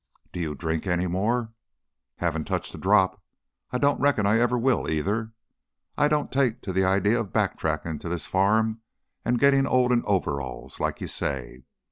"Do 0.31 0.39
you 0.39 0.55
drink 0.55 0.87
any 0.87 1.05
more?" 1.05 1.51
"Haven't 2.15 2.45
touched 2.45 2.73
a 2.73 2.79
drop. 2.79 3.21
I 3.69 3.77
don't 3.77 4.01
reckon 4.01 4.25
I 4.25 4.39
ever 4.39 4.57
will, 4.57 4.89
either. 4.89 5.33
I 5.95 6.07
don't 6.07 6.31
take 6.31 6.61
to 6.63 6.73
the 6.73 6.83
idea 6.83 7.19
of 7.19 7.31
back 7.31 7.55
trackin' 7.55 7.99
to 7.99 8.09
this 8.09 8.25
farm 8.25 8.81
an' 9.23 9.35
gettin' 9.35 9.67
old 9.67 9.91
in 9.91 10.01
overalls, 10.05 10.79
like 10.79 11.01
you 11.01 11.07
say. 11.07 11.65